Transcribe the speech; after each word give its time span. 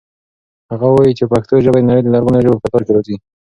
هغه 0.71 0.87
وایي 0.95 1.13
چې 1.19 1.25
پښتو 1.31 1.55
ژبه 1.65 1.79
د 1.81 1.85
نړۍ 1.89 2.01
د 2.03 2.09
لرغونو 2.15 2.43
ژبو 2.45 2.61
په 2.61 2.61
کتار 2.67 2.81
کې 2.85 2.91
راځي. 2.95 3.15